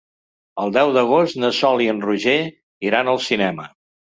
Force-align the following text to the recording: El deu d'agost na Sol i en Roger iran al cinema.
El 0.63 0.71
deu 0.77 0.93
d'agost 0.95 1.37
na 1.43 1.51
Sol 1.59 1.85
i 1.85 1.91
en 1.93 2.01
Roger 2.07 2.35
iran 2.93 3.13
al 3.15 3.25
cinema. 3.31 3.71